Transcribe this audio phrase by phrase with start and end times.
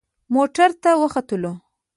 [0.33, 1.53] موټر ته وختلو.